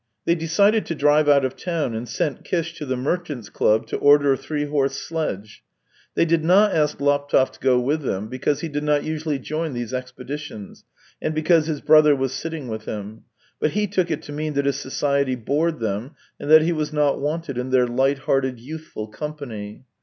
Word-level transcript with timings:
They 0.25 0.33
decided 0.33 0.87
to 0.87 0.95
drive 0.95 1.29
out 1.29 1.45
of 1.45 1.55
town, 1.55 1.93
and 1.93 2.09
sent 2.09 2.43
Kish 2.43 2.73
to 2.79 2.87
the 2.87 2.97
merchant's 2.97 3.49
club 3.51 3.85
to 3.85 3.97
order 3.97 4.33
a 4.33 4.35
three 4.35 4.65
horse 4.65 4.95
sledge. 4.97 5.61
They 6.15 6.25
thd 6.25 6.41
not 6.41 6.73
ask 6.73 6.97
Laptev 6.99 7.51
to 7.51 7.59
go 7.59 7.79
with 7.79 8.01
them 8.01 8.27
because 8.27 8.61
he 8.61 8.67
did 8.67 8.83
not 8.83 9.03
usually 9.03 9.37
join 9.37 9.75
the.5e 9.75 9.93
expeditions, 9.93 10.85
and 11.21 11.35
because 11.35 11.67
his 11.67 11.81
brother 11.81 12.15
was 12.15 12.33
sitting 12.33 12.67
with 12.67 12.85
him; 12.85 13.25
but 13.59 13.73
he 13.77 13.85
took 13.85 14.09
it 14.09 14.23
to 14.23 14.31
mean 14.31 14.53
that 14.53 14.65
his 14.65 14.77
society 14.79 15.35
bored 15.35 15.79
them, 15.79 16.15
and 16.39 16.49
that 16.49 16.63
he 16.63 16.73
was 16.73 16.91
not 16.91 17.21
wanted 17.21 17.59
in 17.59 17.69
their 17.69 17.85
light 17.85 18.17
hearted 18.17 18.59
youthful 18.59 19.05
Company. 19.05 19.83